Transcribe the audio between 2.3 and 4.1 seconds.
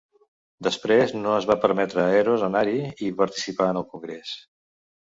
anar-hi i participar en el